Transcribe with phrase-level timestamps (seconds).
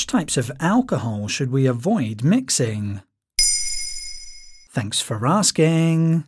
[0.00, 3.02] Which types of alcohol should we avoid mixing?
[4.70, 6.24] Thanks for asking.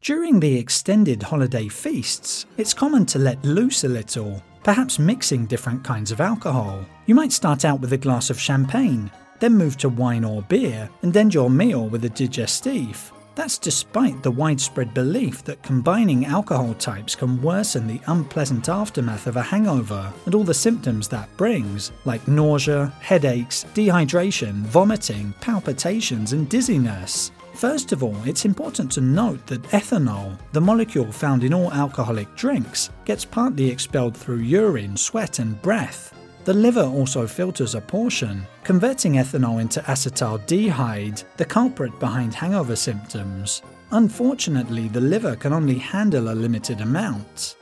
[0.00, 5.84] During the extended holiday feasts, it's common to let loose a little, perhaps mixing different
[5.84, 6.82] kinds of alcohol.
[7.04, 10.88] You might start out with a glass of champagne, then move to wine or beer,
[11.02, 13.12] and end your meal with a digestif.
[13.38, 19.36] That's despite the widespread belief that combining alcohol types can worsen the unpleasant aftermath of
[19.36, 26.48] a hangover and all the symptoms that brings, like nausea, headaches, dehydration, vomiting, palpitations, and
[26.48, 27.30] dizziness.
[27.54, 32.34] First of all, it's important to note that ethanol, the molecule found in all alcoholic
[32.34, 36.12] drinks, gets partly expelled through urine, sweat, and breath.
[36.48, 43.60] The liver also filters a portion, converting ethanol into acetaldehyde, the culprit behind hangover symptoms.
[43.90, 47.56] Unfortunately, the liver can only handle a limited amount.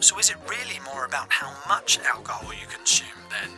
[0.00, 3.50] So, is it really more about how much alcohol you consume then?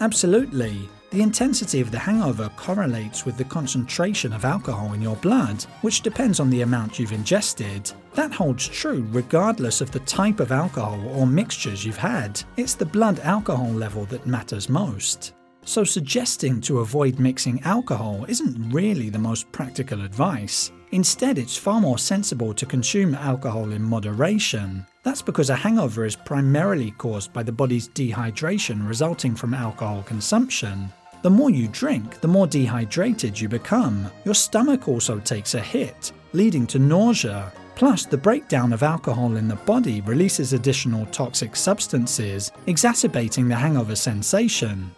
[0.00, 0.88] Absolutely.
[1.10, 6.02] The intensity of the hangover correlates with the concentration of alcohol in your blood, which
[6.02, 7.90] depends on the amount you've ingested.
[8.12, 12.42] That holds true regardless of the type of alcohol or mixtures you've had.
[12.58, 15.32] It's the blood alcohol level that matters most.
[15.68, 20.72] So, suggesting to avoid mixing alcohol isn't really the most practical advice.
[20.92, 24.86] Instead, it's far more sensible to consume alcohol in moderation.
[25.02, 30.90] That's because a hangover is primarily caused by the body's dehydration resulting from alcohol consumption.
[31.20, 34.10] The more you drink, the more dehydrated you become.
[34.24, 37.52] Your stomach also takes a hit, leading to nausea.
[37.74, 43.94] Plus, the breakdown of alcohol in the body releases additional toxic substances, exacerbating the hangover
[43.94, 44.90] sensation.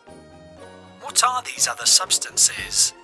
[1.10, 2.94] What are these other substances?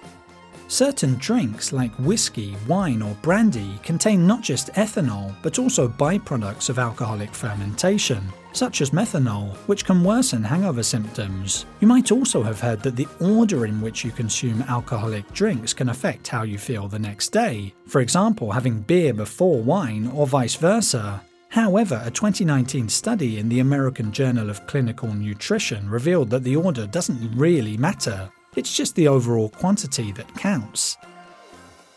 [0.68, 6.78] Certain drinks like whiskey, wine, or brandy contain not just ethanol, but also byproducts of
[6.78, 11.66] alcoholic fermentation, such as methanol, which can worsen hangover symptoms.
[11.80, 15.88] You might also have heard that the order in which you consume alcoholic drinks can
[15.88, 17.74] affect how you feel the next day.
[17.88, 21.24] For example, having beer before wine, or vice versa.
[21.56, 26.86] However, a 2019 study in the American Journal of Clinical Nutrition revealed that the order
[26.86, 28.28] doesn't really matter.
[28.56, 30.98] It's just the overall quantity that counts.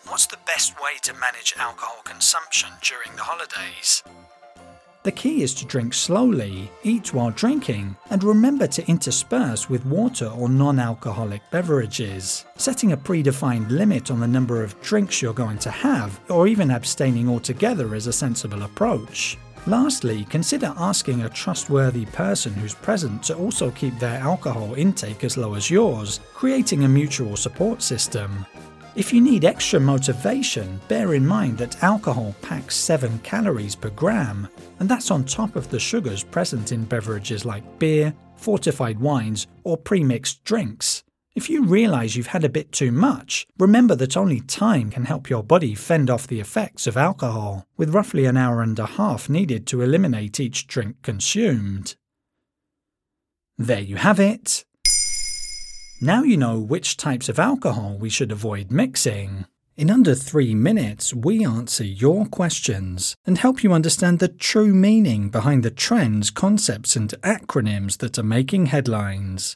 [0.08, 4.02] What's the best way to manage alcohol consumption during the holidays?
[5.04, 10.28] The key is to drink slowly, eat while drinking, and remember to intersperse with water
[10.28, 12.46] or non alcoholic beverages.
[12.56, 16.72] Setting a predefined limit on the number of drinks you're going to have, or even
[16.72, 19.38] abstaining altogether, is a sensible approach.
[19.68, 25.38] Lastly, consider asking a trustworthy person who's present to also keep their alcohol intake as
[25.38, 28.46] low as yours, creating a mutual support system.
[28.96, 34.48] If you need extra motivation, bear in mind that alcohol packs 7 calories per gram,
[34.80, 39.78] and that's on top of the sugars present in beverages like beer, fortified wines, or
[39.78, 41.04] pre-mixed drinks.
[41.40, 45.30] If you realize you've had a bit too much, remember that only time can help
[45.30, 49.30] your body fend off the effects of alcohol, with roughly an hour and a half
[49.30, 51.96] needed to eliminate each drink consumed.
[53.58, 54.66] There you have it.
[56.02, 59.46] Now you know which types of alcohol we should avoid mixing.
[59.78, 65.30] In under three minutes, we answer your questions and help you understand the true meaning
[65.30, 69.56] behind the trends, concepts, and acronyms that are making headlines.